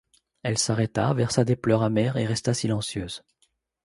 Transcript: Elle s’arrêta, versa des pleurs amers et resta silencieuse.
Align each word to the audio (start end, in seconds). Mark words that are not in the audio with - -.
Elle 0.41 0.57
s’arrêta, 0.57 1.13
versa 1.13 1.43
des 1.45 1.55
pleurs 1.55 1.83
amers 1.83 2.17
et 2.17 2.25
resta 2.25 2.55
silencieuse. 2.55 3.21